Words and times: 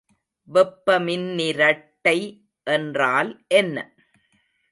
வெப்பமின்னிரட்டை 0.49 2.17
என்றால் 2.67 3.31
என்ன? 3.51 3.77